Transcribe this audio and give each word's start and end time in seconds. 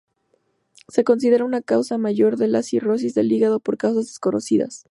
Se 0.87 1.03
considera 1.03 1.45
una 1.45 1.61
causa 1.61 1.99
mayor 1.99 2.35
de 2.37 2.47
la 2.47 2.63
cirrosis 2.63 3.13
del 3.13 3.31
hígado 3.31 3.59
por 3.59 3.77
causas 3.77 4.07
desconocidas. 4.07 4.87